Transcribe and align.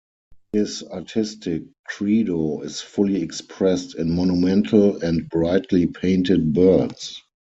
His 0.51 0.81
artistic 0.81 1.65
"credo" 1.85 2.61
is 2.61 2.81
fully 2.81 3.21
expressed 3.21 3.93
in 3.93 4.15
monumental 4.15 4.97
and 5.03 5.29
brightly 5.29 5.85
painted 5.85 6.53
birds. 6.53 7.21